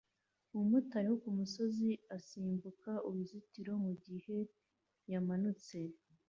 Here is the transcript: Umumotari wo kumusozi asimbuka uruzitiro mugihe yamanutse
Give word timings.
Umumotari 0.53 1.07
wo 1.09 1.19
kumusozi 1.23 1.89
asimbuka 2.17 2.91
uruzitiro 3.07 3.71
mugihe 3.85 4.37
yamanutse 5.11 5.77